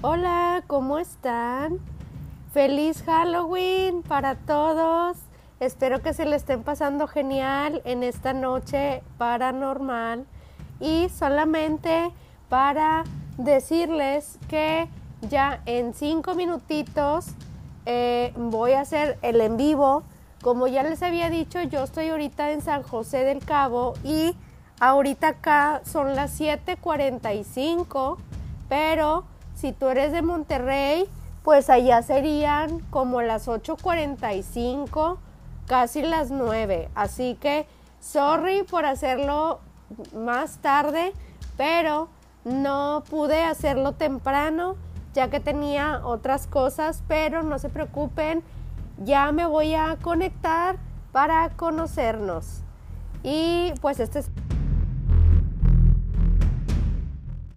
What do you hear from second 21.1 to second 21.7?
dicho,